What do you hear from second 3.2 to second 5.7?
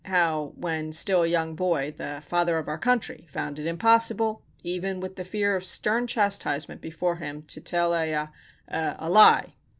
found it impossible, even with the fear of